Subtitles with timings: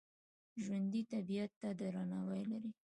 [0.63, 2.71] ژوندي طبیعت ته درناوی لري